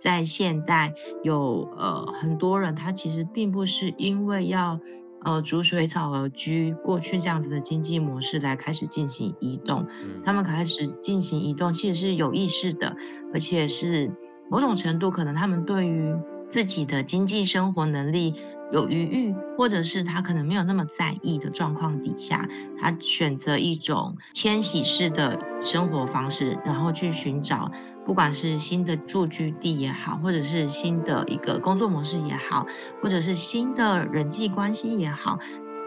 [0.00, 4.80] 在现代有呃很多人，他其实并不是因为要
[5.24, 9.86] 呃逐水草而居，过去这样子的经济模式来开始进行移动，
[10.24, 12.96] 他们开始进行移动，其实是有意识的，
[13.34, 14.10] 而且是
[14.50, 16.14] 某种程度可能他们对于
[16.48, 18.34] 自己的经济生活能力。
[18.72, 22.48] 有余裕，或者是他可能没有那么在意的状况底下，
[22.78, 27.68] 他选择一种迁徙式的生活方式，然后去寻找，
[28.06, 32.66] 不管是新的住居地也好，或者是新的一个工作模式也好，
[33.02, 35.38] 或者是新的人际关系也好，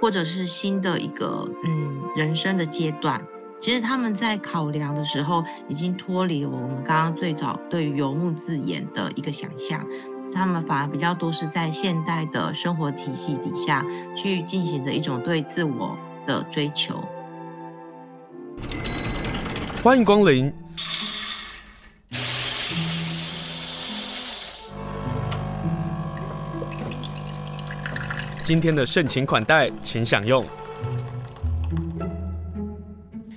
[0.02, 3.22] 或者是新的一个嗯人生的阶段，
[3.59, 9.86] 其实他们在考量的时候，已经脱离了我们刚刚最早对于游牧字眼的一个想象。
[10.34, 17.03] 他们反而比较多是在现代的生活体系底下去进行着一种对自我的追求。
[19.84, 20.52] 欢迎光临，
[28.45, 30.45] 今天的盛情款待，请享用。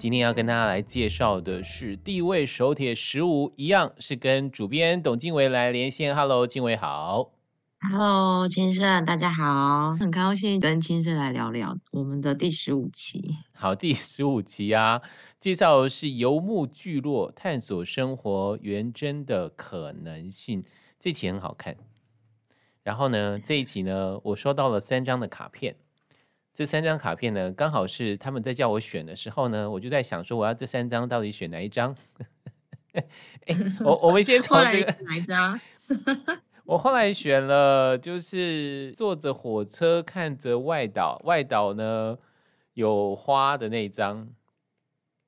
[0.01, 6.13] 今天要跟大家来介绍的是地位手帖十五，一样是跟主编董静维来连线。
[6.13, 7.31] Hello，静维好。
[7.89, 13.37] Hello，清盛，大家好，很高兴跟清盛来聊聊我们的第十五期。
[13.53, 15.03] 好，第十五期啊，
[15.39, 20.65] 介绍的是游牧聚落，探索生活原真的可能性。
[20.99, 21.77] 这期很好看。
[22.87, 25.75] 然后呢，这一集呢，我收到了三张的卡片。
[26.55, 31.97] 这三张卡片呢，刚好是他们在叫我选的时候呢，我就在想说，我要这三张到底选哪一张？
[33.85, 35.61] 我我们先 从这个哪一张？
[36.65, 42.17] 我后来选了，就是坐着火车看着外岛，外岛呢
[42.75, 44.29] 有花的那一张。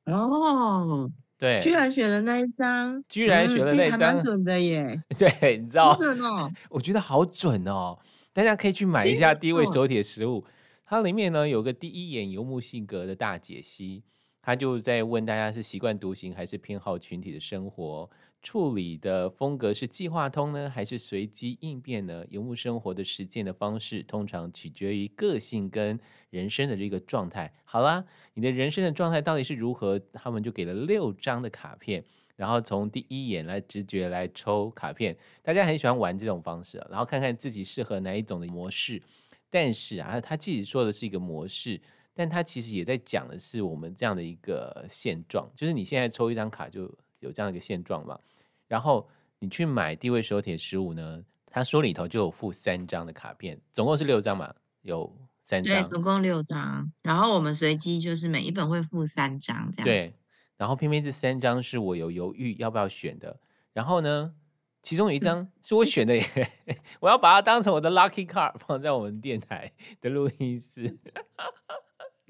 [0.04, 5.00] 哦，对，居然选了那一张，居然选了那一张，还蛮准的耶。
[5.16, 7.96] 对，你知道，好准哦，我觉得好准哦，
[8.32, 10.44] 大家可以去买一下第一位手帖十五。
[10.84, 14.02] 它里面呢有个第一眼游牧性格的大解析，
[14.42, 18.10] 他就在问大家是习惯独行还是偏好群体的生活，
[18.40, 22.24] 处理的风格是计划通呢还是随机应变呢？
[22.30, 25.98] 游牧生活的实践的方式通常取决于个性跟
[26.30, 27.52] 人生的这个状态。
[27.64, 28.04] 好啦，
[28.34, 29.98] 你的人生的状态到底是如何？
[30.12, 32.02] 他们就给了六张的卡片，
[32.36, 39.02] 然后从第一眼来直觉来抽卡片，大家很喜欢玩这种方式，然后看看自己适合哪一种的模式。
[39.50, 41.80] 但是啊，他自己说的是一个模式，
[42.14, 48.18] 但他其实也在讲的是我们这样的一个现状，就是你现在抽一张卡就有这样一个现状嘛。
[48.66, 49.08] 然后
[49.38, 56.92] 你去买地位手帖十五呢，他说里头就有附三张的卡片，总共是六张嘛，有三张，对，总共六张。
[57.02, 59.84] 然后我们随机就是每一本会附三张这样。
[59.84, 60.14] 对，
[60.56, 63.40] 然后偏偏这三张是我有犹豫要不要选的，
[63.72, 64.34] 然后呢，
[64.82, 66.52] 其中有一张是我选的耶，
[67.00, 70.98] 我要把它当成我的 lucky card 放在我们电台的录音室。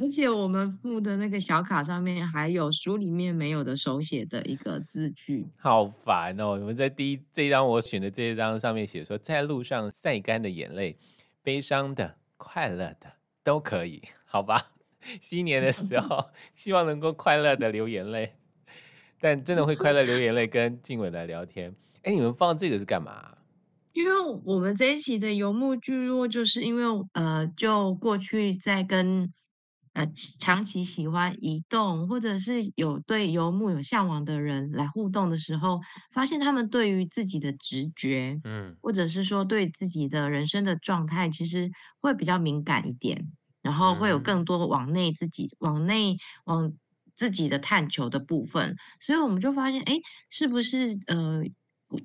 [0.01, 6.51] 而且我们附的那个小卡上面还有书里面没有的手写的一个字句，好烦哦！
[6.51, 10.97] 我们在第一这一张我选的这一张上面写说，在路上晒干的眼泪，
[11.43, 14.71] 悲伤的、快乐的都可以，好吧？
[15.21, 18.35] 新年的时候，希望能够快乐的流眼泪，
[19.21, 21.75] 但真的会快乐流眼泪，跟静伟来聊天。
[22.03, 23.37] 哎，你们放这个是干嘛？
[23.93, 24.13] 因为
[24.45, 29.33] 我们这一期的游牧聚落，就是因为呃，就过去在跟
[29.99, 30.07] 呃
[30.39, 35.81] 长期喜欢移动或者是有对游牧有向往的人来互动的时候，
[36.13, 41.69] 发现他们对于自己的直觉，嗯，或者是说对自己的人生的状态，其实
[42.01, 43.27] 会比较敏感一点，
[43.61, 46.73] 然后会有更多往内自己往内往
[47.17, 49.95] 自己的探求的部分，所以我们就发现，哎，
[50.31, 51.43] 是不是呃？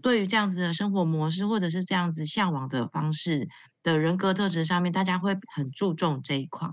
[0.02, 3.46] 对于这样子的生活模式，或者是这样子向往的方式
[3.84, 6.70] 的人格特质上面，大家会很注重这一块。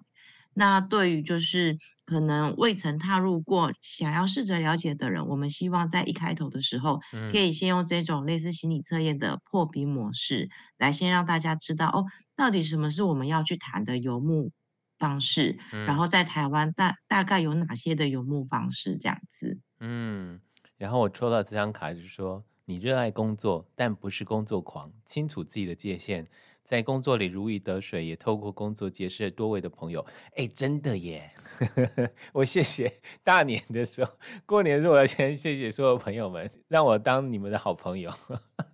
[0.60, 7.00] 那对于就是可能未曾踏入过、想要试着了解的人，我们希望在一开头的时候，
[7.32, 12.04] 可以先用这种类似心理测验的破冰模式，来先让大家知道哦，
[12.36, 14.52] 到底什么是我们要去谈的游牧
[14.98, 19.58] 方式，然后在台湾大大概有哪些的游牧方式这样子。
[19.78, 20.38] 嗯，
[20.76, 22.44] 然后我抽到这张卡就是说。
[22.66, 26.28] 你热爱工作，但不是工作狂，清楚自己的界限，
[26.70, 30.06] 在工作里如鱼得水，也透过工作结识了多位的朋友。
[30.36, 31.32] 哎，真的耶！
[32.32, 34.12] 我谢谢大年的时候，
[34.46, 38.14] 过年的时候我要先谢谢所有朋友们，让我当你们的好朋友。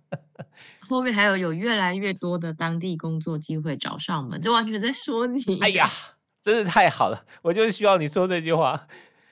[0.87, 5.59] 后面还有有越来越多的当地工作机会找上门，就完全在说你。
[5.59, 5.89] 哎呀，
[6.39, 7.25] 真是太好了！
[7.41, 8.87] 我就是需要你说这句话。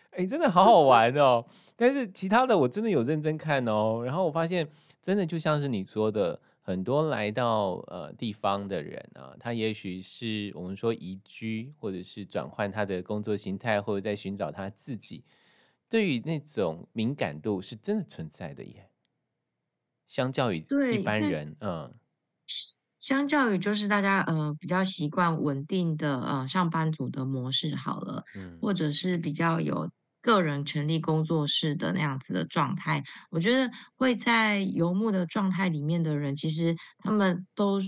[0.10, 1.46] 哎，真的好好玩哦。
[1.76, 4.68] 但是其他的我真的有认真看哦，然后我发现
[5.04, 15.24] 真的就像是你说的，很多来到呃地方的人啊，他也许是我们说移居，或者是转换他的工作形态，或者在寻找他自己，
[15.88, 18.90] 对于那种敏感度是真的存在的耶。
[20.08, 21.94] 相较于一般人，嗯。
[22.98, 29.92] 相较于就是大家呃比较习惯稳定的呃上班族的模式好了，嗯，或者是比较有
[30.26, 37.80] 个人成立工作室的那样子的状态，我觉得会在游牧的状态里面的人，其实他们都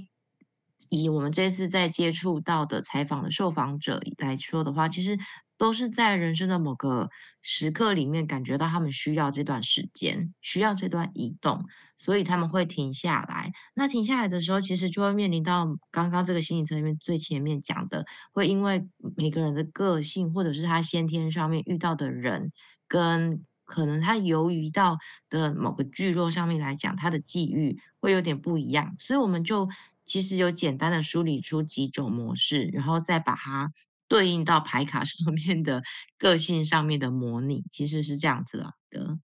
[0.90, 5.18] 以我们这次在接触到的采访的受访者来说的话，其实。
[5.58, 7.10] 都是在人生的某个
[7.42, 11.66] 时刻里面感觉到他们需要这段时间，需要这段移动，
[11.98, 13.52] 所以他们会停下来。
[13.74, 22.52] 那停下来的时候，其实就会面临到刚刚这个心理层面最前面讲的，会因为每个人的个性，或者是他先天上面遇到的人，
[22.88, 24.98] 跟可能他游移到
[25.30, 28.96] 的某个聚落上面来讲，他的际遇会有点不一样。
[29.00, 29.68] 所以我们就
[30.06, 33.74] 其实有简单的梳理出几种模式，然后再把它。
[34.08, 35.82] 对应到牌卡上面的
[36.18, 39.18] 个性上面的模拟，其实是这样子啊的。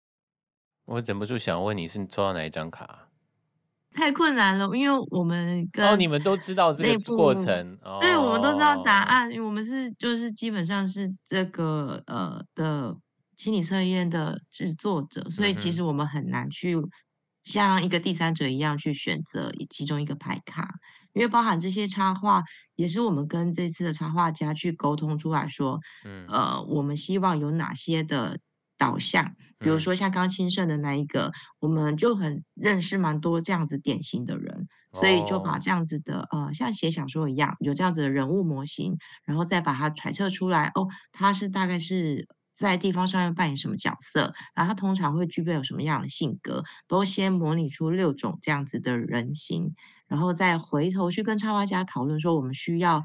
[0.86, 3.08] 我忍不住想问你，是你抽到哪一张卡？
[3.96, 12.98] 太困难了，因为我们跟哦，你们都知道这个过程，对，我们都知道答案，因为我们是就是基本上是这个呃的
[13.38, 16.76] 心理测验的制作者，所以其实我们很难去
[17.44, 20.68] 像一个第三者一样去选择其中一个牌卡。
[21.13, 22.44] 因为包含这些插画，
[22.75, 28.39] 也是我们跟这次的插画家去沟通出来说，嗯，呃，我们希望有哪些的
[28.77, 42.27] 导向，比如说像刚清盛的那一个，嗯、我们就很认识蛮多这样子典型的人，所以就把这样子的呃，像写小说一样，有这样子的人物模型，然后再把它揣测出来，哦，他是大概是
[42.69, 49.75] 在地方上面扮演什么角色，然后他通常会具备有什么样的性格，都先模拟出六种这样子的人形。
[50.07, 53.04] 然后再回头去跟插画家讨论说，我们需要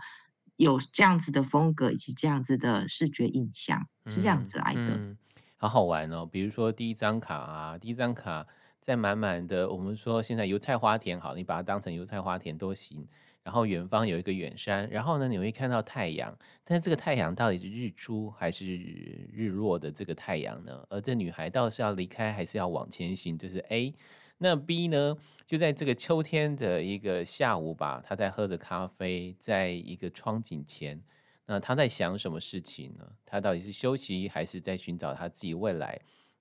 [0.57, 4.81] 有这样子的风格以及这样子的视觉印象，是这样子来的。
[4.81, 5.19] 嗯嗯，
[5.57, 6.25] 好好玩哦。
[6.25, 8.47] 比如说第一张卡啊，第一张卡
[8.83, 13.07] 在满满的，我们说现在油菜花田好，你把它当成油菜花田都行。
[13.49, 18.77] 然后远方有一个远山，然后呢，你会看到太阳，但是这个太阳到底是日出还是
[19.33, 20.87] 日落的这个太阳呢？
[20.91, 23.39] 而这女孩到底是要离开还是要往前行？
[23.39, 23.95] 这是 A。
[24.37, 25.17] 那 B 呢？
[25.47, 31.01] 就在这个秋天的一个下午吧，她在喝着咖啡，在一个窗景前。
[31.47, 33.13] 那她在想什么事情呢？
[33.25, 35.99] 她到底是休息，还是在寻找她自己未来？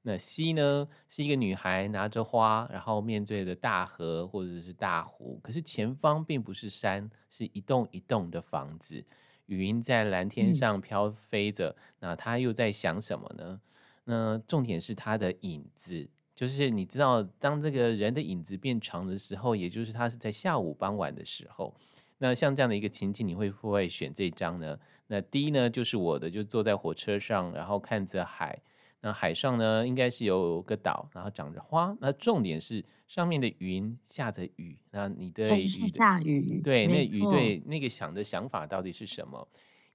[0.08, 0.88] 那 C 呢？
[1.10, 9.04] 是一个女孩拿着花，然后面对着大河或者是大湖，可是前方并不是山，是一栋一栋的房子，
[9.48, 11.72] 云在蓝天上飘飞着。
[11.72, 13.60] 嗯、那她又在想什么呢？
[14.06, 16.08] 那重点是她的影子。
[16.34, 21.76] 就是你知道，当这个人的影子变长的时候，也就是他是在下午傍晚的时候。
[22.20, 24.80] 那像这样的一个情景，你会不会选这张呢？
[25.08, 28.58] 那第一呢，就是我的，就坐在火车上，然后看着海。
[29.08, 31.96] 那海上呢，应该是有个岛，然后长着花。
[32.02, 34.78] 那重点是上面的云下着雨。
[34.92, 39.48] 那你对雨下雨，对那雨对那个想的想法到底是什么？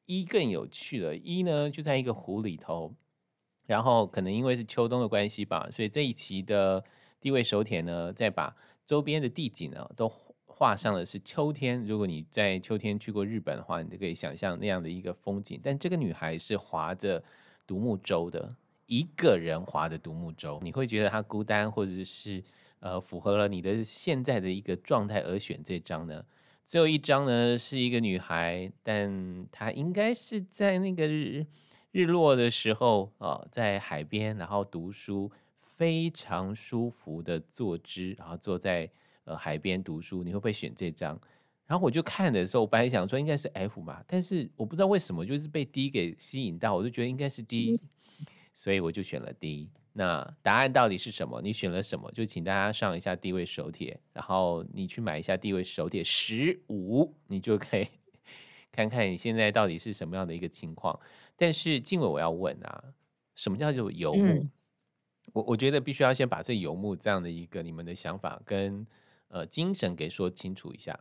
[0.07, 2.95] 一更有趣了，一呢就在一个湖里头。
[3.67, 6.83] 然后可能因为是秋冬的关系吧，所以这一期的
[7.21, 10.11] 地位手帖呢，再把周边的地景呢都
[10.47, 11.85] 画上的是秋天。
[11.85, 15.61] 如果你在秋天去过日本的话，你就可以想象那样的一个风景。
[15.63, 17.23] 但这个女孩是划着
[17.67, 22.43] 独木舟的，一个人划的独木舟，你会觉得他孤单，或者是
[22.81, 26.25] 呃符合了你的现在的一个状态而选这张呢？
[26.65, 31.47] 最后一张呢是一个女孩，但她应该是在那个日。
[31.91, 38.91] 日落的时候啊，在海边，然后读书，非常舒服的坐姿，然后坐在
[39.25, 41.21] 呃海边读书，你会不会选这张？
[41.67, 47.79] 然后我就看的时候，我本来想说应该是 F 嘛，但是我不知道为什么就是被 D 给吸引到，我就觉得应该是 D，
[48.55, 49.71] 所以我就选了 D。
[49.95, 51.43] 那答案到底是什么？
[51.43, 52.11] 你选了什么？
[52.13, 57.87] 就请大家上一下地位手帖，然后你去买一下地位手帖十五，你就可以
[58.73, 60.99] 看看你现在到底是什么样的一个情况。
[61.37, 62.85] 但是静伟，我要问啊，
[63.35, 64.25] 什么叫做游牧？
[64.25, 64.51] 嗯、
[65.35, 68.87] 我我觉得必须要先把这游牧这样的一个你们的想法跟
[69.29, 70.99] 呃精神给说清楚一下。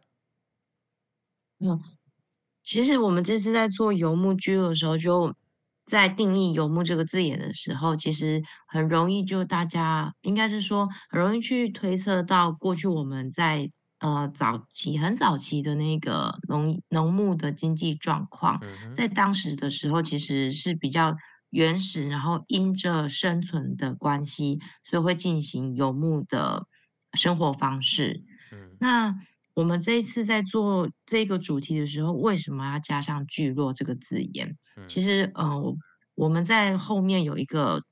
[1.60, 1.81] 嗯，
[2.62, 5.34] 其实我们这次在做游牧居的时候，就
[5.91, 13.69] 在定义游牧这个字眼的时候，其实很容易就大家应该是说很容易去推测到过去我们在。
[14.03, 18.60] 呃，早期很早期的那个农农牧的经济状况，
[18.91, 21.15] 在当时的时候其实是比较
[21.51, 26.65] 原始，然后因着生存的关系，所以会进行游牧的
[27.13, 28.24] 生活方式。
[28.51, 29.15] 嗯，那
[29.53, 34.58] 我们这一次在做这个主题的时候，为什么要加上聚落这个字眼？
[34.88, 35.75] 其实，嗯、呃，
[36.15, 37.84] 我们在后面有一个。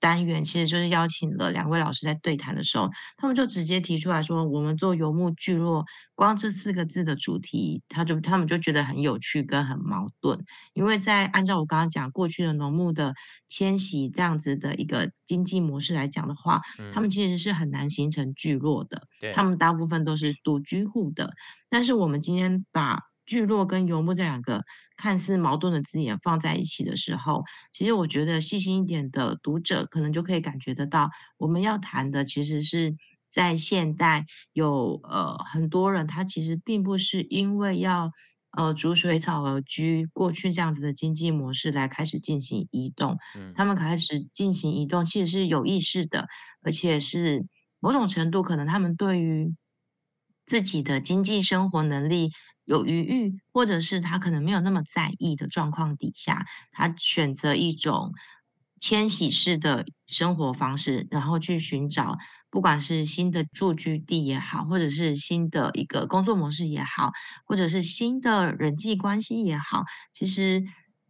[0.00, 10.42] 单元其实就是邀请了两位老师在对谈的时候，他们就直接提出来说，我们做游牧聚落，光这四个字的主题，他就他们就觉得很有趣跟很矛盾，
[10.72, 13.14] 因为在按照我刚刚讲过去的农牧的
[13.46, 19.32] 迁徙这样子的一个经济模式来讲的话，嗯、他们其实是很难形成聚落的，对。
[19.34, 21.34] 他们大部分都是独居户的，
[21.68, 24.64] 但是我们今天把聚落跟游牧这两个
[25.00, 27.42] 看似矛盾的字眼放在一起的时候，
[27.72, 32.94] 其实我觉得细心一点的读者可能就可以感觉得到，我们要谈的其实是
[33.26, 38.10] 在现代有呃很多人他其实并不是因为要
[38.50, 46.28] 呃逐水草而居，过去这样子的经济模式来开始进行移动，嗯，他们开始进行移动其实是有意识的，
[46.62, 47.46] 而且是
[47.80, 49.54] 某种程度可能他们对于
[50.44, 52.30] 自己的经济生活能力。
[52.70, 58.12] 有余裕，或者是他可能没有那么在意的状况底下，他选择一种
[58.78, 62.16] 迁徙式的生活方式，然后去寻找，
[62.48, 67.10] 不管是新的住居地也好，或者是新的一个工作模式也好，
[67.44, 70.62] 或者是新的人际关系也好，其实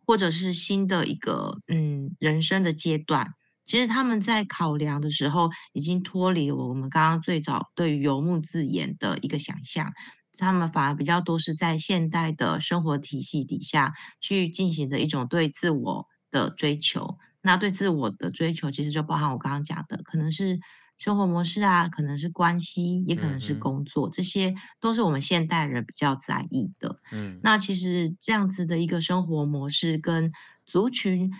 [0.06, 3.34] 或者是新的一个嗯人生的阶段，
[3.66, 9.92] 其实他们在考量的时候，已经脱离了我们刚刚最早对于游牧字眼的一个想象。
[10.40, 17.18] 他们反而比较多是在现代的生活体系底下去进行的一种对自我的追求。
[17.42, 20.59] 那对自我的追求，其实就包含我刚刚讲的，可能是
[20.99, 27.00] 生活模式啊，可能是关系，也可能是工作，嗯、这些都是我们现代人比较在意的。
[27.12, 30.30] 嗯，那其实这样子的一个生活模式跟
[30.66, 31.32] 族群，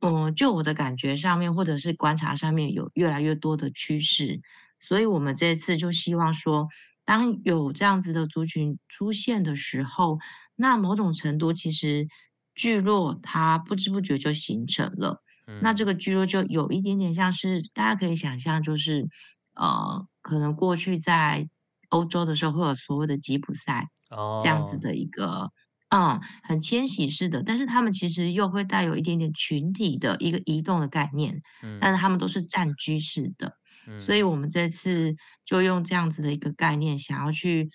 [0.00, 4.40] 嗯，就我的感觉上面，或者是观察上面，有越来越多的趋势。
[4.78, 6.68] 所以我们这次就希望说。
[7.10, 10.20] 当有这样子的族群出现的时候，
[10.54, 12.06] 那某种程度其实
[12.54, 15.20] 聚落它不知不觉就形成了。
[15.48, 19.08] 嗯、那这个聚落就有一点点像是大家可以想象，就是
[19.56, 21.48] 呃，可能过去在
[21.88, 23.88] 欧洲的时候会有所谓的吉普赛
[24.40, 25.50] 这样子的一个、哦、
[25.88, 33.56] 嗯很迁徙式的，但是他们其实又会带有一点点群体的一个移动的概念，嗯、但是他们都是暂居式的。
[33.98, 37.70] 所以，我们这次就用这样子的一个概念，想要去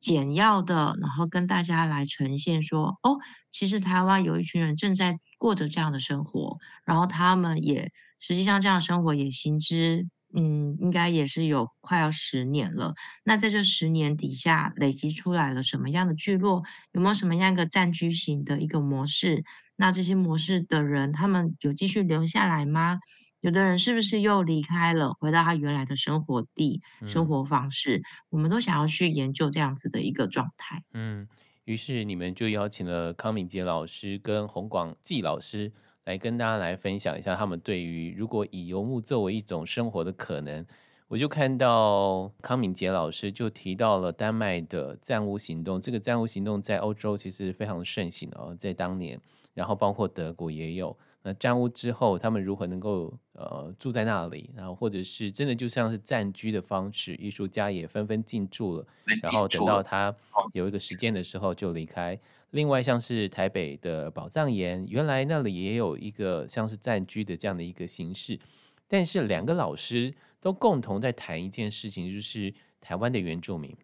[0.00, 3.18] 简要的，然后跟大家来呈现说，哦，
[3.50, 12.94] 其实台湾有一群人正在过着这样的生活，然后他们也实际上这样的生活也行之，嗯，应该也是有快要十年了。
[13.24, 16.62] 那在这十年底下，累积出来了什么样的聚落？
[16.92, 19.42] 有没有什么样一个暂居型的一个模式？
[19.76, 22.98] 那这些模式的人，他们有继续留下来吗？
[23.40, 27.98] 有的人是不是又离开了，回到他原来的生活地、生活方式？
[27.98, 30.82] 嗯、我们都想要去研究这样子的一个状态。
[30.92, 31.28] 嗯，
[31.64, 35.72] 于是你们就邀请了康敏杰老师跟洪广季老师
[36.04, 40.66] 来跟大家来分享一下他们对于如果以游牧作为一种生活的可能。
[41.06, 49.18] 我就看到康敏杰老师就提到了丹麦的暂屋行动，这个暂屋行动在欧洲其实非常盛行哦，在当年，
[49.54, 50.94] 然后包括德国也有。
[51.28, 54.48] 那占屋之后，他们如何能够呃住在那里？
[54.56, 58.86] 然后或者是真的就像是暂居的方式，艺术家也纷纷进驻了，
[59.24, 60.14] 然后等到他
[60.54, 62.18] 有一个时间的时候就离开。
[62.52, 68.40] 另外像是台北的宝藏岩，原来那里也有一个像是暂居的这样的一个形式。
[68.86, 73.76] 但是两个老师都共同在谈一件事情，就是台湾的原住民。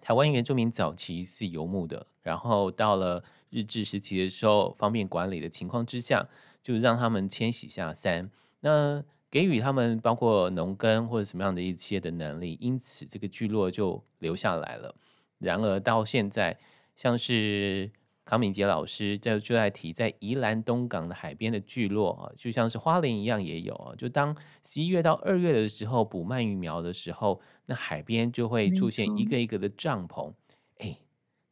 [0.00, 6.28] 台湾原住民早期是游牧的，然后到了日治时期的时候，方便管理的情况之下。
[6.66, 14.92] 就让他们迁徙下山，那给予他们包括农耕或者什么样的一些的能力，因此这个聚落就留下来了。
[15.38, 16.58] 然而到现在，
[16.96, 17.88] 像是
[18.24, 23.94] 康敏杰老师在就在提，在宜兰东港的海边的聚落啊，就像是花莲一样也有啊。
[23.94, 30.32] 就当十一月到二月的时候补鳗鱼苗的时候，那海边就会出现一个一个的帐篷。
[30.78, 30.98] 哎，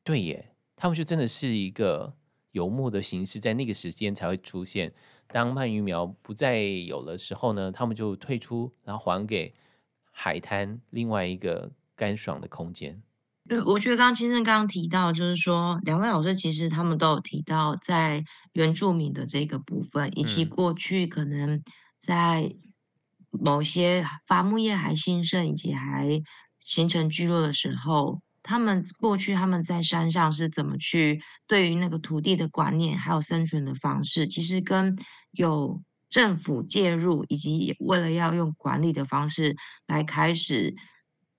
[0.03, 2.15] 对耶，他们就真的是一个。
[2.55, 4.93] 游牧的形式在那个时间才会出现。
[5.27, 9.53] 当鳗鱼苗不再有的时候呢，他们就退出，然后还给
[10.13, 13.03] 海滩另外一个干爽的空间。
[13.67, 21.63] 我觉得刚刚清盛刚刚提到，就是说两位老师其实他们都有提到，在原住民的这个部分，以及过去可能
[21.99, 22.55] 在
[23.31, 26.23] 某些伐木业还兴盛，以及还
[26.61, 28.21] 形成聚落的时候。
[28.45, 34.97] 他们过去他们在山上是怎么去对于那个土地的观念，还有生存的方式，其实跟
[35.33, 40.75] 有政府介入，以及为了要用管理的方式来开始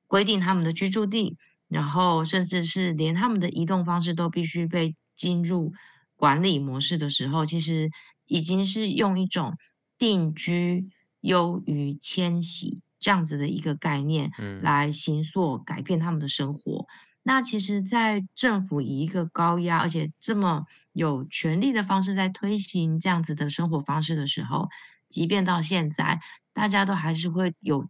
[0.07, 5.71] 规定他们的居住地，然后甚至是连他们的移动方式都必须被进入
[6.15, 7.91] 管理模式的时候，其实
[8.25, 9.55] 已经是用一种
[9.97, 10.89] 定居
[11.21, 14.31] 优于迁徙这样子的一个概念，
[14.63, 16.88] 来形塑改变他们的生活。
[16.89, 24.69] 嗯、那其实，在政府以一个高压而且这么有权力的方式在推行这样子的生活方式的时候，
[25.07, 26.19] 即便到现在，
[26.51, 27.88] 大家都还是会有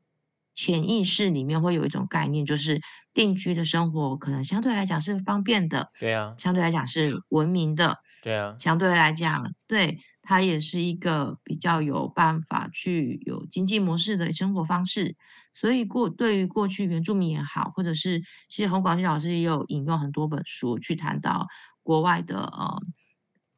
[0.53, 2.81] 潜意识里面会有一种概念，就是
[3.13, 15.15] 定居的生活可能相对来讲是方便的，对啊，相对来讲是文明的，对啊，相对来讲，对，它也是一个比较有办法去有经济模式的生活方式。
[15.53, 21.47] 所以过对于过去原住民也好，或者是其实洪广基老师也有引用很多本书去谈到。
[21.85, 22.81] 国外的呃，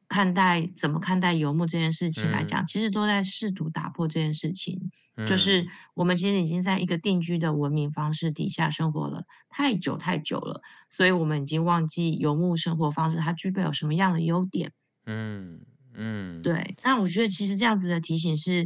[0.06, 4.90] 看待怎么看待游牧这件事情来讲，嗯、其实都在试图打破这件事情。
[5.16, 10.60] 嗯、就是我们其实已经在一个定居的文明方式底下生活了太久太久了，
[10.90, 14.72] 所以我们已经忘记游牧生活方式它具备有什么样的优点。
[15.06, 15.60] 嗯
[15.98, 16.74] 嗯，对。
[16.82, 18.62] 那我觉得其实这样子的提醒是，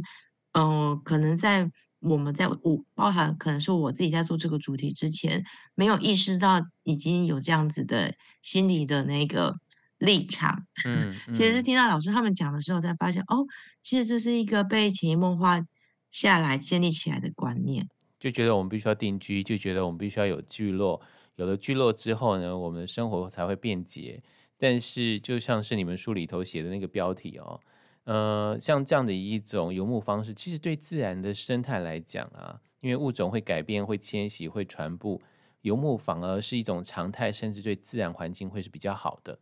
[0.53, 2.57] 嗯、呃，可能在我们在我
[2.95, 5.43] 包含可能是我自己在做这个主题之前，
[5.75, 8.13] 没有意识到已经有这样子的。
[8.43, 9.55] 心理的那个
[9.99, 13.47] 立场，嗯，嗯 其实是听到老师他们讲的时候，才发现哦，
[13.81, 15.65] 其实这是一个被潜移默化
[16.11, 17.87] 下来建立起来的观念，
[18.19, 21.01] 就觉得我们必须要定居，就觉得我们必须要有聚落，
[21.37, 24.21] 有了聚落之后呢，我们的生活才会便捷。
[24.63, 27.59] 但是就像是你们书里头写的那个标题哦，
[28.05, 35.19] 呃，像这样的一种游牧方式，其实对自然的生态来讲啊，因为物种会改变、会迁徙、会传播。
[35.63, 39.37] 游牧反而是一种常态，甚至对自然环境会是比较好的。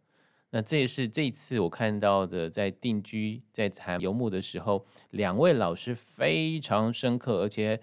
[0.50, 7.80] 那这也是这一次我看到的，在定居在谈游牧的时候，两位老师非常深刻，而且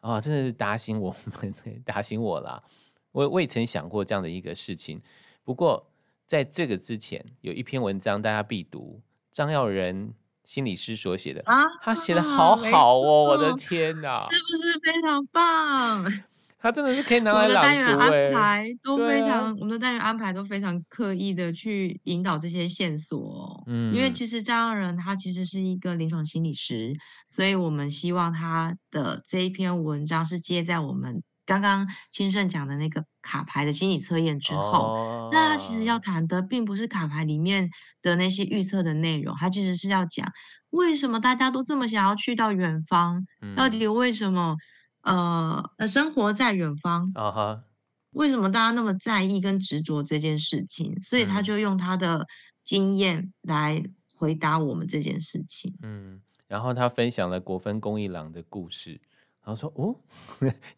[0.00, 1.54] 啊，真的是打醒我们，
[1.86, 2.64] 打醒我了。
[3.12, 5.00] 我未曾想过这样的一个事情。
[5.44, 5.89] 不过
[6.30, 9.00] 在这个之前，有一篇文章大家必读，
[9.32, 10.14] 张耀仁
[10.44, 16.06] 心理师所写的啊，他写的好好哦，我的天哪，是不是非常棒？
[16.62, 23.64] 他真的是可以拿来朗读，欸、我们的单元安排都非常，啊、我们的单元安排都非常刻意的去引导这些线索。
[23.66, 26.94] 嗯，因为其实张耀仁他其实是一个临床心理师，
[27.26, 34.94] 所以我们希望他的这一篇文章是接在我们刚刚金盛讲的那个卡牌的心理测验之后。
[34.94, 37.68] 哦、那他其实要谈的并不是卡牌里面
[38.02, 40.30] 的那些预测的内容，他其实是要讲
[40.70, 44.56] 为什么大家都这么想要去到远方，嗯、到底为什么？
[45.02, 47.62] 呃，生活在远方啊哈，uh huh.
[48.10, 50.94] 为什么大家那么在意跟执着这件事情？
[51.02, 52.26] 所以他就用他的
[52.62, 53.82] 经验来
[54.14, 55.74] 回答我们这件事情。
[55.82, 59.09] 嗯，然后他分享了国分公一郎的故事，然
[59.50, 59.94] 后说哦，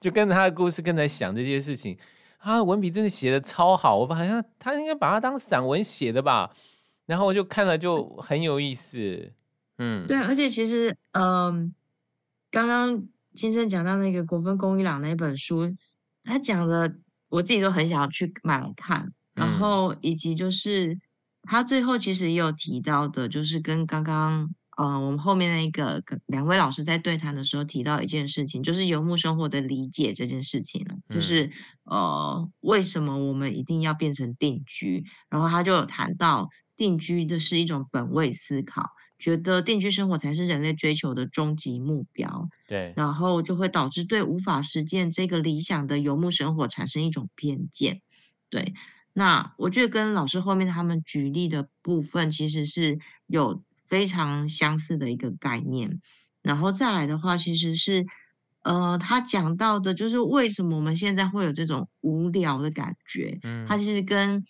[0.00, 1.96] 就跟着他的故事跟着想这些事情。
[2.40, 6.50] 他文笔真的写的超好，我好像他应该把它当散文写的吧。
[7.06, 9.32] 然后我就看了就很有意思。
[9.78, 11.70] 嗯，对，而且其实嗯、呃，
[12.50, 13.06] 刚刚。
[13.34, 15.74] 先生讲到那个国分公一郎那本书，
[16.22, 16.98] 他讲的
[17.30, 20.98] 我自己都很想要去买来看，然后以及就是
[21.44, 31.50] 他最后其实也有提到的，就是跟刚刚呃我们后面那个两位老师在对谈的时候提到一件事情，就是游牧生活的理解这件事情，就是
[31.84, 38.90] 呃为什么我们一定要变成定居，然后他就有谈到定居的是一种本位思考。
[39.18, 48.02] 觉得定居生活才是人类追求的终极目标，对，然后就会导致对无法实践这个理想的游牧生活产生一种偏见，
[48.50, 48.74] 对。
[49.12, 56.00] 那我觉得跟老师后面他们举例的部分其实是有非常相似的一个概念。
[56.42, 58.06] 然后再来的话，其实是
[58.62, 64.42] 呃，他讲到的就是为什么我们现在会有这种无聊的感觉，嗯，它其实跟。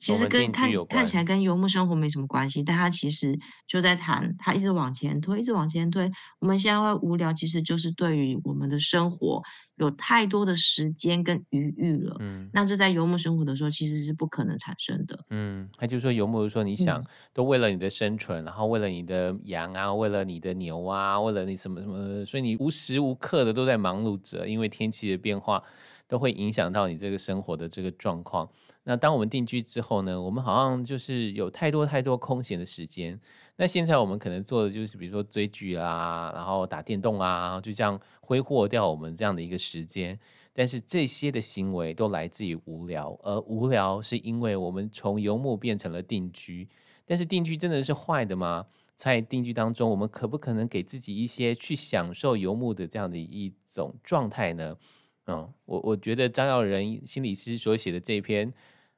[0.00, 6.10] 其实跟看看起来跟游牧生活没什么关系，但他其实就在谈，他一直往前推，一直往前推。
[6.40, 9.42] 我们现在会无聊，其实就是对于我们的生活
[9.76, 12.16] 有太多的时间跟余裕了。
[12.20, 15.22] 嗯，那这在游牧生活的时候其实是不可能产生的。
[15.28, 25.62] 嗯，他就说游牧，说你想都为了你的生存，嗯、然后为了你的羊啊，为了你的牛啊，为了你什么什么，所以你无时无刻的都在忙碌着，因为天气的变化
[26.08, 28.48] 都会影响到你这个生活的这个状况。
[28.84, 33.20] 那当我们定居之后呢，我们好像就是有太多太多空闲的时间。
[33.56, 40.18] 那现在我们可能做的就是，比如说追剧啊，然后打电动啊，就这样挥霍掉我们这样的一个时间。
[40.52, 46.68] 但是这些的行为都来自于无聊，而无聊是因为我们从游牧变成了定居。
[47.06, 48.66] 但是定居真的是坏的吗？
[48.94, 54.76] 在定居当中，我们可不可能给自己一些去享受游牧的这样的一种状态呢？
[55.26, 58.52] 嗯，我我觉得张耀仁心理师所写的这一篇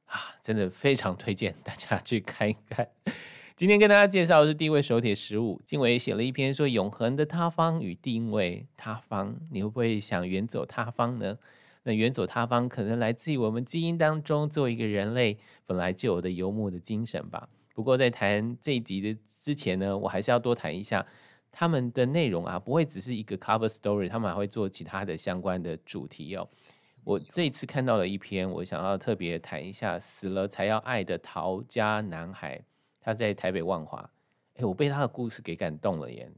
[0.07, 2.89] 啊，真的非常推荐大家去看一看。
[3.55, 11.39] 今天跟大家介绍的是《地位手帖十五》，静伟写了一篇说永恒的他方与定位他方，你会不会想远走他方呢？
[11.85, 17.49] 那远走他方可能来自于我们基因当中作为一个人类本来就有的游牧的精神吧。
[17.75, 21.05] 不过在谈这一集的之前呢，我还是要多谈一下
[21.53, 26.49] 他们的内容啊，不会只是一个 cover story，他们还会做其他的相关的主题哦。
[27.05, 32.59] 我这一次看到了一篇，我想要特别谈一下《死了才要爱的逃家男孩》，
[33.01, 34.11] 他在台北万华，
[34.55, 36.31] 哎，我被他的故事给感动了耶。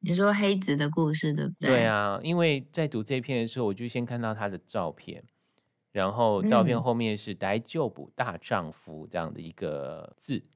[0.00, 1.70] 你说黑子的故事对不对？
[1.70, 5.24] 对啊，因为在读这篇的时候，我就先看到他的照片。
[5.92, 10.48] 然后照片后面是“逮救捕大丈夫”这样的一个字，嗯、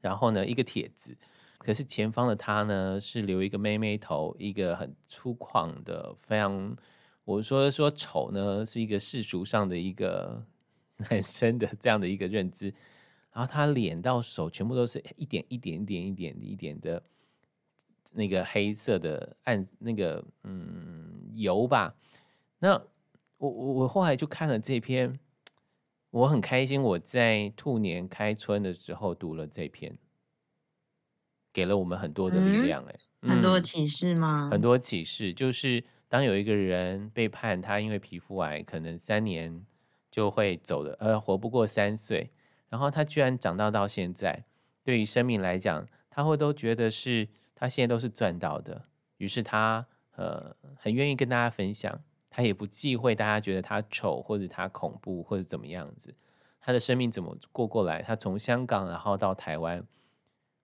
[0.00, 1.16] 然后呢一个帖子，
[1.60, 6.76] 可是前方的他呢是留一个妹妹头，一个很粗犷的，非常
[7.24, 10.44] 我说说丑呢是一个世俗上的一个
[11.10, 12.74] 男生的这样的一个认知，
[13.32, 17.02] 然后他脸到手全部都是一点一点一点一点一点的
[18.12, 21.94] 那个黑色的暗那个嗯油吧，
[22.58, 22.82] 那。
[23.40, 25.18] 我我我后来就看了这篇，
[26.10, 26.82] 我很开心。
[26.82, 29.96] 我在兔年开春的时候读了这篇，
[31.52, 34.48] 给了我们很多的力量，欸，嗯，很多启示吗？
[34.50, 39.64] 很多启示，就是当有一个人被判他因为皮肤癌可能三年
[40.10, 42.30] 就会走的，呃，活不过三岁，
[42.68, 44.44] 然后他居然长到到现在，
[44.84, 48.84] 对于生命来讲，他会都觉得是他现在都是赚到的，
[49.18, 49.86] 于是他
[50.16, 52.00] 呃很愿意跟大家分享。
[52.32, 56.14] 他也不忌讳大家觉得他丑或者他恐怖或者怎么样子，
[56.60, 58.02] 他的生命怎么过过来？
[58.02, 59.84] 他从香港然后到台湾，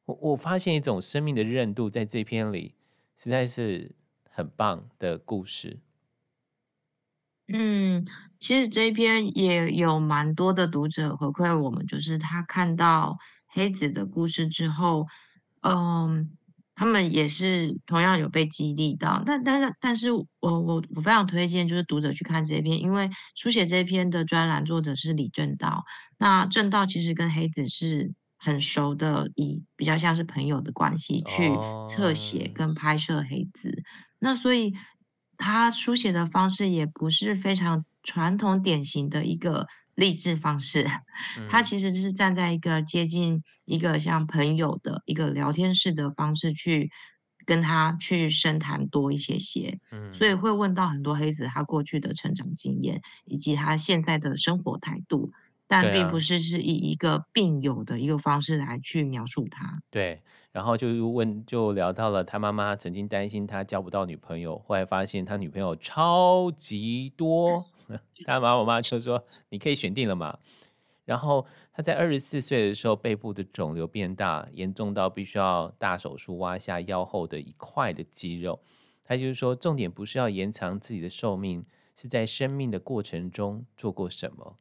[0.07, 2.75] 我我发现一种生命的韧度在这篇里
[3.17, 3.95] 实在是
[4.31, 5.79] 很棒的故事。
[7.49, 8.05] 嗯，
[8.39, 15.07] 其实这一篇也有蛮多的读者回馈我们，就是他看到黑子的故事之后，
[15.61, 16.31] 嗯。
[16.79, 25.87] 他们也是同样有被激励到，但但是但是我我我非常推荐就是读者去看这一篇，因为书写这篇的专栏作者是李政道，
[26.19, 28.13] 那政道其实跟黑子是
[28.47, 31.51] 很熟的，以比较像是朋友的关系去
[31.89, 33.83] 侧写跟拍摄黑子，哦、
[34.21, 34.73] 那所以
[35.37, 39.67] 他书写的方式也不是非常传统典型的一个。
[39.97, 40.87] 励志方式，
[41.49, 46.91] 他其实就是站在一个接近一个像朋友的一个聊天式的方式去
[47.47, 55.33] 跟他去深谈多一些些，嗯，所以会问到很多黑子他过去的成长经验以及他现在的生活态度，
[55.69, 59.81] 但并不是是以一个病友的一个方式来去描述他。
[59.91, 67.65] 对，然后就问就聊到了他妈妈曾经担心他交不到女朋友，后来发现他女朋友超级多。
[68.27, 70.39] 他妈，我妈就说：“你可以选定了嘛。”
[71.07, 78.61] 然后他在二十四岁的时候，背部的肿瘤变大，严重到必须要大手术挖下腰后的一块的肌肉。
[79.05, 84.59] 他就是说，重点不是要延长自己的寿命，是在生命的过程中做过什么。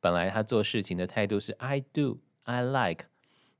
[0.00, 3.06] 本来他做事情的态度是 “I do, I like”，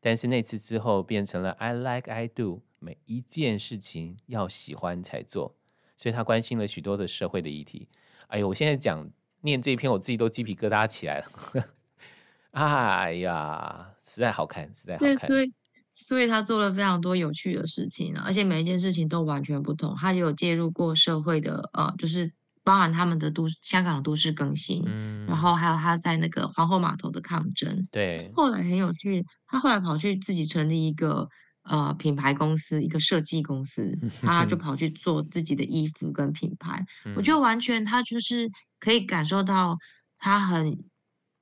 [0.01, 5.57] 但是那次之后变成了 “I like, I do”，每一件事情要喜欢才做。
[5.97, 7.89] 所以他关心了许多的社会的议题。
[8.29, 11.65] 哎呦，我现在讲念这一篇，我自己都鸡皮疙瘩起来了。
[12.53, 15.09] 哎呀，实在好看，实在好看。
[15.09, 15.53] 对，所以
[15.91, 19.97] 所以他做了非常多有趣的事情啊，而且每一件事情都完全不同。
[19.97, 22.31] 他有介入过社会的，呃，就是
[22.69, 27.89] 包含他们的都香港的都市更新，嗯，然后还有他在那个皇后码头的抗争。
[27.91, 31.27] 对，后来很有趣，他后来跑去自己成立一个。
[31.71, 36.83] 呃，品牌公司一个设计公司，他就跑去做自己的衣服跟品牌。
[37.15, 38.51] 我觉得完全他就是
[38.81, 39.77] 可以感受到
[40.17, 40.79] 他很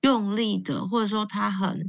[0.01, 1.89] 用力的，或者说他很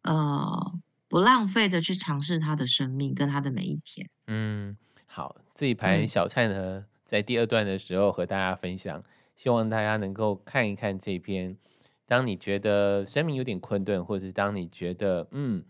[0.00, 0.72] 呃
[1.08, 4.08] 不浪费的去尝试他的生命跟他的每一天。
[4.28, 9.00] 嗯，好，这一盘小菜呢，嗯，在第二段的时候和大家分享，
[9.36, 11.56] 希望大家能够看一看这篇。
[12.06, 15.64] 当你觉得生命有点困顿，或者是当你觉得嗯。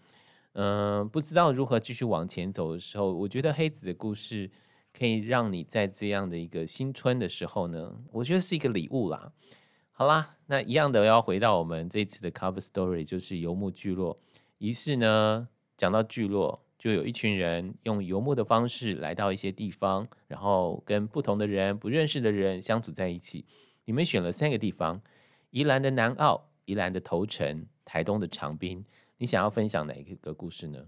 [0.55, 4.51] 嗯、不知道如何继续往前走的时候，我觉得黑子的故事
[4.97, 9.31] 可以让你在这样的一个新春的时候呢，我觉得是一个礼物啦。
[9.93, 14.19] 好啦，那一样的要回到我们这次的 cover story，就是游牧聚落。
[14.59, 23.47] 于是呢，讲到聚落，就有一群人用游牧的方式来到一些地方，然后跟不同的人、不认识的人相处在一起。
[23.87, 25.01] 你们选了三个地方：
[25.49, 28.85] 宜兰的南澳、宜兰的头城、台东的长滨。
[29.17, 30.79] 你想要分享哪一个故事呢？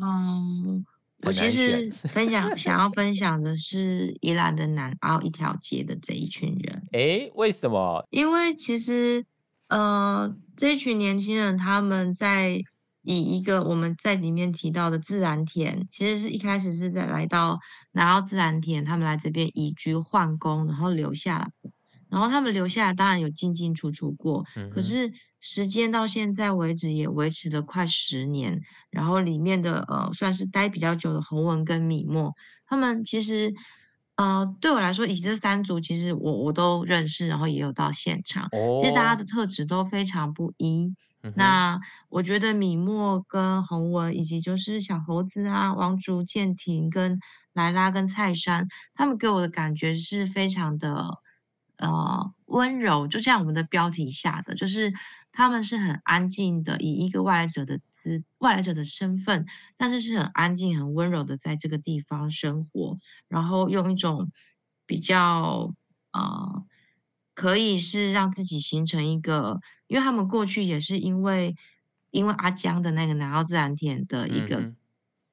[0.00, 0.86] 嗯，
[1.24, 6.84] 我其实分享想要分享的是宜兰的南澳一条街的这一群人。
[6.92, 8.06] 诶，为什么？
[8.10, 9.26] 因为其实
[9.66, 12.62] 呃，这群年轻人他们在。
[13.06, 17.56] 以一个我们在里面提到的自然田，其实是一开始是在来到
[17.92, 21.48] 拿到自然田，他们来这边移居换工，然后留下来。
[22.08, 28.60] 然后他们留下来，当然有进进出出过，嗯、可是时间到现在为止也维持了快十年。
[28.90, 32.34] 然后里面的呃，算是待比较久的洪文跟米墨，
[32.66, 33.54] 他们其实
[34.16, 38.46] 呃，对我来说，以这三组其实我我都认识，然后也有到现场。
[38.52, 40.92] 哦、其实大家的特质都非常不一。
[41.34, 47.18] 那我觉得米墨跟洪文，以及就是小猴子啊、王竹、建廷跟
[47.52, 51.08] 莱拉跟蔡珊，他们给我的感觉是非常的
[51.78, 54.92] 呃温柔，就像我们的标题下的，就是
[55.32, 64.30] 他们是很安静的，以一个外来者的资外来者的身份，但是是很安静、很温柔的在这个地方生活，然后用一种
[64.86, 65.74] 比较
[66.12, 66.64] 呃。
[67.36, 71.54] 可以是让自己形成一个，因为他们过去也是因为
[72.10, 74.72] 因为阿江的那个南澳自然田的一个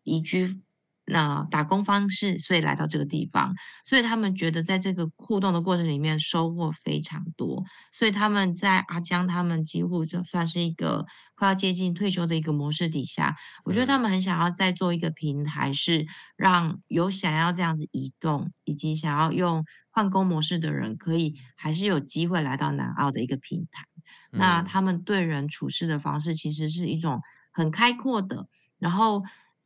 [0.04, 0.62] 移居，
[1.06, 3.54] 那、呃、打工方式，所以来到这个地方，
[3.86, 13.36] 所以他们觉得在这个互动的过程里面收获非常多，所以他们在阿江他们几乎就算是一个快要接近退休的一个模式底下，
[13.66, 19.66] 我觉得他们很想要再做一个平台，是让有想要这样子移动以及想要用。
[19.96, 23.86] 换工模式的人可以还是有机会来到南澳的一个平台。
[24.32, 28.48] 嗯、那他们对人处事的方式其实是一种很开阔的。
[28.80, 29.22] 然后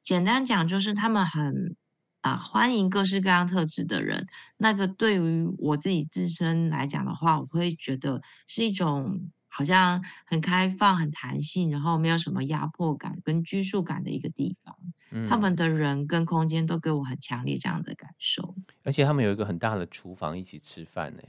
[0.07, 1.75] 简单讲就是他们很
[2.21, 4.25] 啊、呃、欢迎各式各样特质的人。
[4.55, 14.73] 那个对于我自己自身来讲的话，我会觉得是一种好像很开放、很弹性，然后没有什么压迫感跟拘束感的一个地方。
[15.11, 21.21] 嗯、他们的人跟空间都给我很强烈这样的感受，而且他们有一个很大的厨房一起吃饭呢。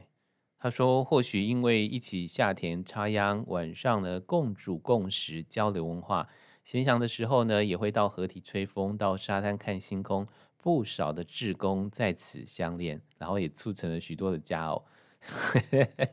[0.61, 6.29] 他说，或许因为一起下田插秧，晚上呢共煮共食，交流文化。
[6.71, 10.29] 闲暇的时候呢，也会到河堤吹风，到沙滩看星空。
[10.59, 14.85] 不少的志工在此相恋，然后也促成了许多的佳偶。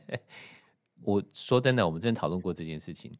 [1.04, 3.18] 我说真的，我们真的讨论过这件事情。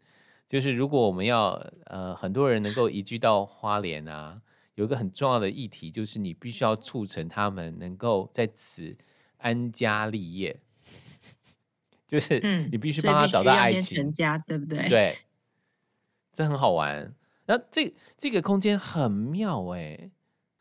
[0.48, 4.40] 就是如果我们要呃很多人能够移居到花莲啊，
[4.76, 8.96] 有一个很重要的议题，就是你必须要促成他们能够在此
[9.36, 10.58] 安家立业，
[12.08, 14.88] 就是你必须帮他找到爱情，成家，对不对？
[14.88, 15.18] 对，
[16.32, 17.14] 这很好玩。
[17.46, 20.10] 那这这个空间很妙哎、欸，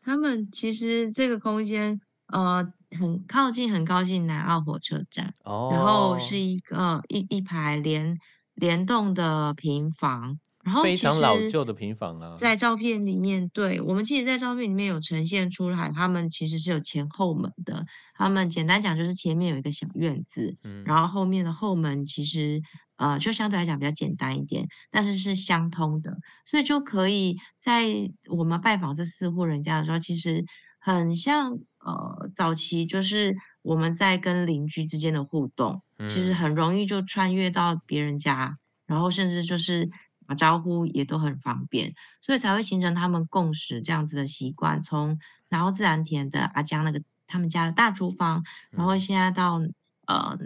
[0.02, 2.66] 他们其实这个空间呃
[2.98, 8.16] 很靠近很靠近南澳火车站，哦，然后是一个一一排连。
[8.56, 17.84] 联动的平房，然后非常老旧的平房啊，在照片里面，对，我们其实，在照片里面有呈现出来，他们其实是有前后门的。
[18.14, 22.62] 他们简单讲就是前面有一个小院子，嗯，然后后面的后门其实
[22.96, 30.44] 呃就相对来讲比较简单一点，但是是相通的，所以就可以在我们拜访这四户人家的时候，其实
[30.78, 33.36] 很像呃早期就是。
[33.66, 38.56] 我们在跟邻居之间的互动，其实很容易就穿越到别人家，
[38.86, 39.90] 然后甚至就是
[40.24, 44.80] 打招呼也都很方便，所以才会形成他们共识这样子的习惯。
[44.80, 49.60] 从然后自然田的阿江那个他们家的大厨房，然后现在到
[50.06, 50.38] 呃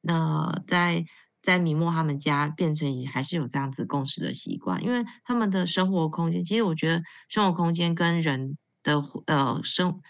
[0.00, 1.04] 那在
[1.46, 10.00] 在米莫他们家变成也还是有这样子共识的习惯，因为他们的生活空间，其实我觉得生活空间跟人的呃生。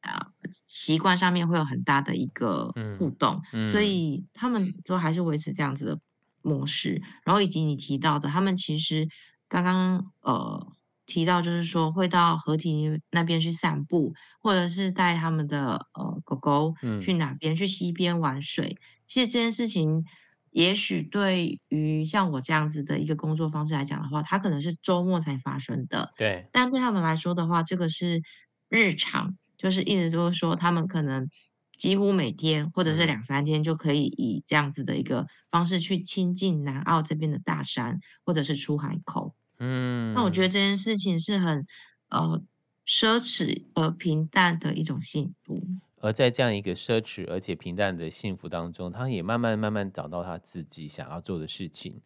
[0.00, 0.28] 啊，
[0.64, 6.00] 习惯上面会有很大的一个互动，嗯嗯、所以他们都还是维持这样子的
[6.40, 7.02] 模式。
[7.22, 9.06] 然后以及你提到的，他们其实
[9.46, 10.72] 刚刚呃
[11.04, 18.74] 提到，就是说会到河堤那边去散步，或者是带他们的呃狗狗去哪边、嗯、去溪边玩水。
[19.06, 20.02] 其实这件事情，
[20.50, 26.12] 也许对于像我这样子的一个工作方式来讲的话，它可能是周末才发生的。
[26.16, 28.22] 对，但对他们来说的话，这个是
[28.68, 29.36] 日常。
[29.56, 31.28] 就是一直都说，他们可能
[31.76, 39.34] 几乎每天或者是两三天就可以以这样子的一个方式去亲近南澳这边的大山，或者是出海口。
[39.58, 41.66] 嗯，那我觉得这件事情是很
[42.08, 42.42] 呃
[42.86, 45.62] 奢侈而平淡的一种幸福。
[46.00, 52.00] 而在这样一个奢侈而且平淡的幸福当中，他也慢慢慢慢找到他自己想要做的事情。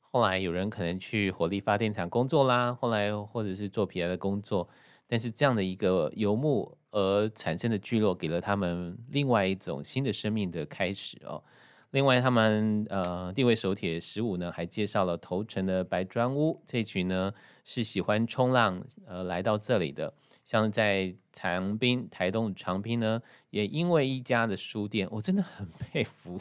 [0.00, 4.68] 后来有人可能去火力发电厂工作啦，后来或者是做别的工作。
[5.08, 11.42] 但是这样的一个游牧而产生的聚落，给了他们另外一种新的生命的开始哦。
[11.90, 20.14] 另外，他们呃地位手铁十五呢，还介绍了头城的白砖屋这群呢，是喜欢冲浪呃来到这里的。
[20.44, 26.40] 像在长滨台东长滨呢，也因为一家的书店，我真的很 佩服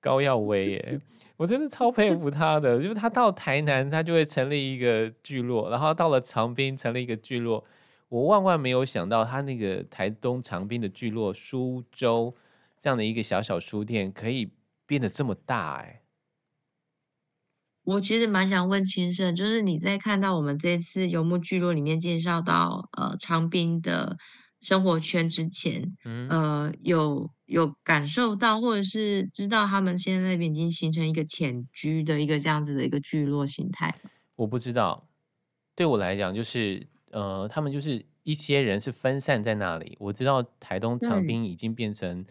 [0.00, 1.00] 高耀威耶，
[1.36, 7.64] 我真的超佩服他的，就是他到台南，他就会成立一个聚落，然后到了长滨成立一个聚落。
[8.08, 12.34] 我万万没有想到，他那个台东长滨的聚落苏州
[12.78, 14.50] 这样的一个小小书店，可以
[14.84, 16.01] 变得这么大哎。
[17.84, 24.16] 我其实蛮想问青盛，就是你在看到我们这次游牧聚落里面介绍到呃长滨的
[24.60, 33.92] 生活圈之前，嗯、呃有有感受到或者是知道他们现在那边已经形成一个潜居的一个这样子的一个聚落形态？
[34.36, 35.08] 我不知道，
[35.74, 39.96] 对我来讲就是呃他们就是一些人是分散在那里。
[39.98, 42.24] 我知道台东长滨已经变成。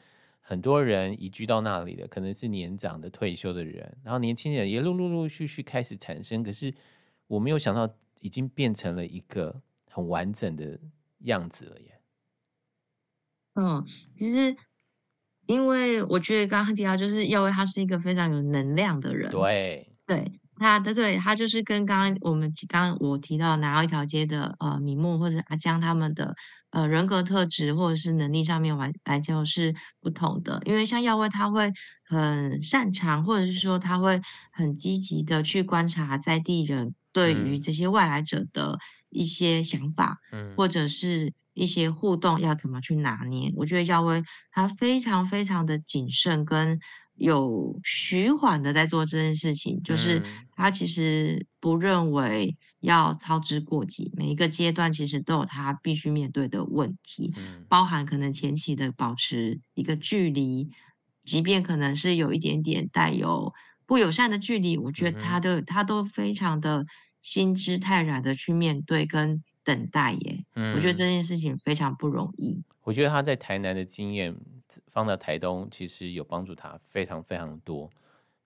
[0.51, 6.43] 很多人移居到那里的，可能是年长的退休的人，然后年轻人也陆陆陆续续开始产生。
[6.43, 6.73] 可是
[7.27, 10.77] 我没有想到，已经变成了一个很完整的
[11.19, 12.01] 样子了耶。
[13.53, 13.85] 嗯，
[14.19, 14.53] 其实
[15.45, 20.40] 因为我觉得刚刚提到，就是耀威他是一个非常有能量的人，对对。
[20.61, 26.35] 他的对，他就是跟刚刚我们刚刚我提到南澳一条街的呃米木或者阿江他们的
[26.69, 34.21] 呃人格特质或者是能力上面来来讲是不同的，因为像耀威他会很擅长，或者是说他会
[34.51, 38.77] 很积极的去观察在地人对于这些外来者的
[39.09, 43.51] 一些想法，嗯，或者是一些互动要怎么去拿捏。
[43.55, 46.79] 我觉得耀威他非常非常的谨慎跟。
[47.17, 50.23] 有徐缓的在做这件事情，就是
[50.61, 57.33] 他其实不认为要操之过急，每一个阶段其实都有他必须面对的问题，
[57.67, 60.69] 包含可能前期的保持一个距离，
[61.23, 63.53] 即便可能是有一点点带有
[63.85, 66.85] 不友善的距离，我觉得他的他都非常的
[67.21, 70.45] 心之泰然的去面对跟等待耶，
[70.75, 72.61] 我觉得这件事情非常不容易。
[72.83, 74.35] 我觉得他在台南的经验。
[74.87, 77.89] 放到台东，其实有帮助他非常非常多，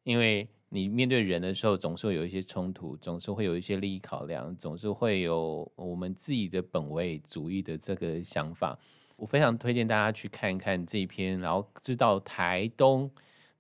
[0.02, 8.78] 因为你面对人的时候，总是会有一些冲突，总是会有一些利益考量，总是会有我们自己的本位主义的这个想法。
[9.16, 13.10] 我非常推荐大家去看一看这一篇，然后知道台东，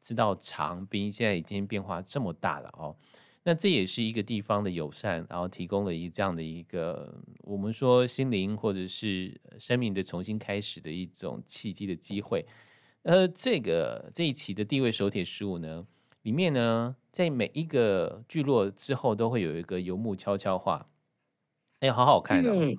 [0.01, 2.95] 知道长滨现在已经变化这么大了哦。
[3.43, 12.43] 那这也是一个地方的友善，然后提供了一这样的一个我们说心灵或者是生命的重新开始的一种契机的机会。
[13.03, 15.85] 呃，这个这一期的地位手帖十五呢，
[16.25, 20.88] 里面呢，在每一个聚落之后都会有一个游牧悄悄话，
[21.81, 22.75] 哎，好好看的，哦，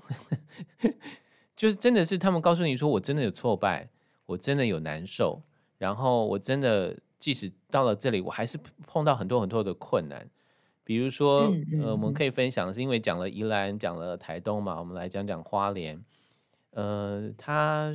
[1.55, 3.89] 就是真的是他们告诉你说，我真的有挫败，
[4.27, 5.41] 我真的有难受，
[5.79, 10.29] 然后我真的即使到了这里，我还是碰到很多很多的困难。
[10.83, 16.05] 比如说，呃，我们可以分享的是，因为讲了宜兰，讲了台东嘛，我们来讲讲花莲。
[16.71, 17.93] 呃，他，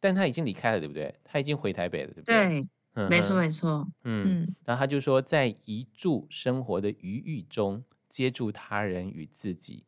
[0.00, 1.14] 但他已经离开了，对不对？
[1.22, 2.34] 他已经回台北了，对不对？
[2.34, 3.88] 对，嗯、没错，没错。
[4.04, 9.84] 嗯，嗯，然后他就说，在一柱生活的余裕中，接住他人与自己。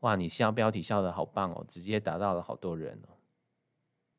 [0.00, 3.16] 哇，你笑标题笑的好棒哦，直接打到了好多人哦。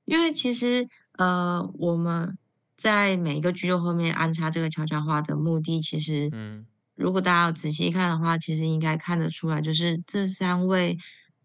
[0.05, 2.37] 因为其实，呃，我们
[2.75, 6.65] 在每一个聚落后面安插这个悄悄话的目的，其实，嗯。
[6.93, 10.99] 如果大家有仔细看的话，其实应该看得出来，就是这三位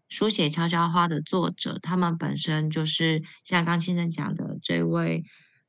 [0.07, 5.23] 书写悄悄话的作者，他们本身就是像刚先生讲的这位，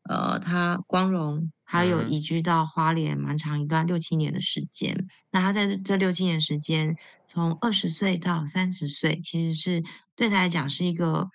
[0.08, 5.06] 呃，他光荣还有移居到花莲蛮长一段六七年的时间。
[5.30, 9.84] 那他在这六七年时间，从二十岁到三十岁，其实是
[10.16, 11.28] 对他来讲是一个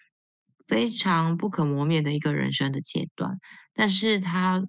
[0.68, 3.40] 非常不可磨灭的一个人生的阶段。
[3.74, 4.66] 但是他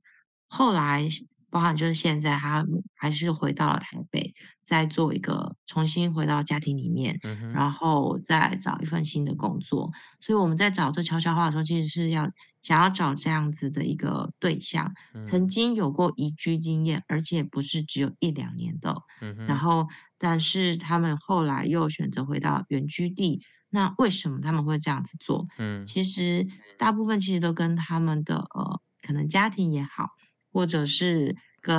[0.47, 1.09] 后来。
[1.55, 4.34] 包含就是现在，他还是回到了台北，
[4.64, 9.88] 再做一个重新回到家庭里面，嗯、然后再找一份新的工作。
[10.20, 12.28] 所以我们在找这悄悄话的时候，其实是要
[12.61, 18.96] 想要找这样子的一个对象，嗯、曾经有过移居经验，而且不是只有一两年的。
[19.20, 19.86] 嗯、然后，
[20.18, 23.44] 但是他们后来又选择回到原居地。
[23.70, 25.46] 那为什么他们会这样子做？
[25.59, 30.09] 嗯，其实大部分其实都跟他们的呃，可能家庭也好。
[30.55, 31.76] 或者是跟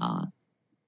[0.00, 0.32] 呃，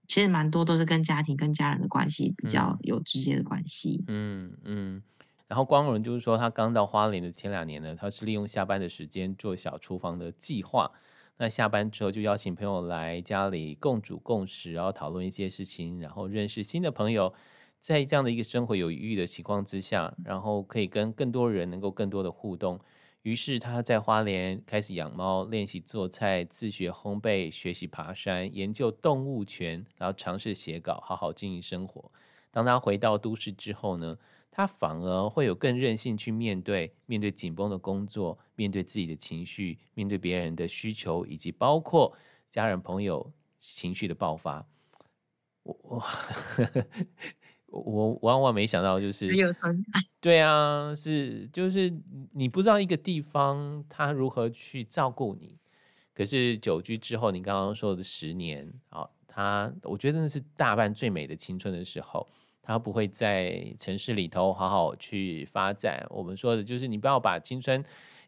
[0.08, 4.02] 其实蛮多都是跟家庭、跟家人的关系比较有直接的关系。
[4.08, 5.02] 嗯嗯。
[5.46, 10.90] 然后光荣就是说，他刚到花莲的前两年呢，他是利用下班的时间做小厨房的计划。
[11.36, 17.34] 那下班之后就邀请朋友来家里共煮共食，然后讨论一些事情，然后认识新的朋友。
[17.78, 22.80] 在这样的一个生活有余裕的情况之下，然后可以跟更多人能够更多的互动。
[23.26, 32.08] 于是他在花莲开始养猫，练习做菜，自学烘焙，学习爬山，研究动物权，然后尝试写稿，好好经营生活。
[32.52, 34.16] 当他回到都市之后呢，
[34.48, 42.16] 他反而会有更任性去面对面对紧绷的工作，面对自己的情绪，面对别人的需求，以及包括
[42.48, 44.64] 家人朋友情绪的爆发。
[45.64, 46.04] 我我
[47.84, 50.00] 我万万没想到，就是有存在。
[50.20, 51.92] 对啊，是就是
[52.32, 55.56] 你不知道一个地方他如何去照顾你，
[56.14, 62.26] 可是久居之后，你刚刚说的十年啊，他我觉得那是大半最美的青春的时候。
[62.68, 66.04] 他不会在城市里头好好去发展。
[66.10, 67.80] 我们说的就是，你不要把青春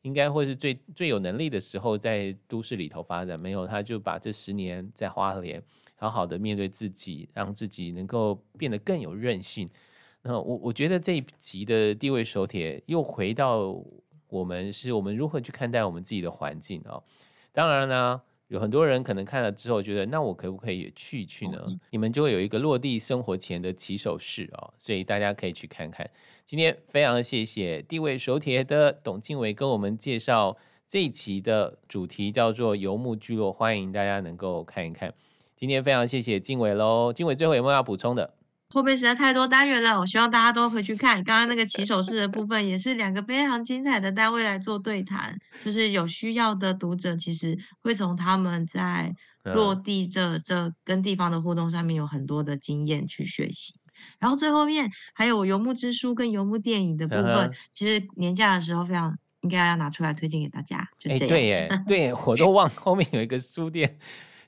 [0.03, 5.63] 应该会是最最有能力的时候在都市里头发展，没有，他就把这十年在花莲
[5.97, 9.69] 好好的面对自己，让自己能够变得更有韧性。
[10.23, 13.75] 那我我觉得这一集的地位手帖又回到
[14.29, 17.03] 我们是我们如何去看待我们自己的环境啊？
[17.53, 18.23] 当然呢。
[18.49, 21.63] 有很多人可能看了之后觉得，那我可不可以也去一去呢？
[21.67, 26.09] 嗯、你们就会有一个落地生活前的起手式哦，所以大家可以去看看。
[26.47, 30.57] 今天非常谢谢地位手帖的董静伟跟我们介绍
[30.89, 35.13] 这一期的主题叫做游牧聚落，欢迎大家能够看一看。
[35.55, 38.38] 今天非常谢谢静伟喽，静伟最后有没有要补充的？
[38.71, 41.25] 后面实在太多单元了，我希望大家都回去看。
[41.25, 45.35] 刚刚那个骑手式的部分，也是两个非常精彩的单位来做对谈。
[45.65, 53.75] 就是有需要的读者，其实会从他们在落地这、嗯、这跟地方的互动上面有很多的经验去学习。
[54.19, 60.87] 然后最后面还有游牧之书跟游牧电影的部分，嗯、其实年假的时候非常应该要拿出来推荐给大家。
[60.99, 63.99] 就这对耶， 对耶，我都忘后面有一个书店，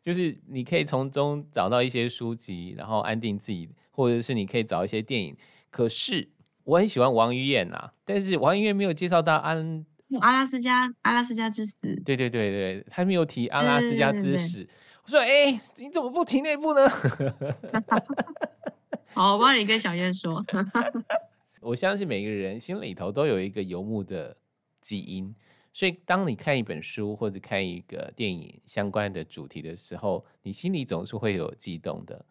[0.02, 3.70] 就是你可以从中找到一些书籍，然后安定自己。
[4.00, 5.36] 或者是你可以找一些电影，
[5.68, 6.26] 可是
[6.64, 9.84] 我很喜欢王于晏呐，但是王于晏没有介绍到安
[10.22, 14.66] 阿拉斯加阿拉斯加之死，对对对对，他没有提阿拉斯加之死。
[15.04, 16.88] 我说，哎、欸，你怎么不提那部呢？
[19.12, 20.42] 好，我帮 你跟小燕说。
[21.60, 24.34] 我相信每个人心里头都有一个游牧的
[24.80, 25.34] 基因，
[25.74, 32.24] 所以当你看一本书或者看一个电影相关的主题的时候，你心里总是会有悸动的。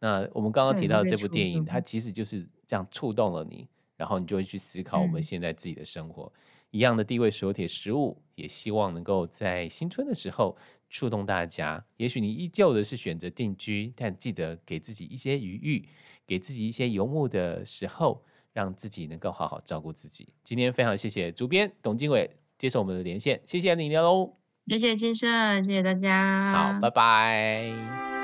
[0.00, 3.66] 那我们刚刚提到的这部电影，它其实就是这样触动了你，
[3.96, 6.24] 然后你就会去思考我们现在自己的生活。
[6.24, 6.40] 嗯、
[6.70, 10.56] 一样的地位手铁食物，也希望能够在新春的时候
[10.90, 11.82] 触动大家。
[11.96, 15.88] 也许你依旧的是选择定居，但记得给自己一些余裕，
[16.26, 18.22] 给自己一些游牧的时候，
[18.52, 20.28] 让自己能够好好照顾自己。
[20.42, 28.23] 今天非常谢谢主编董经纬接受我们的连线，谢谢你喽，谢谢金圣，谢谢大家，好，拜拜。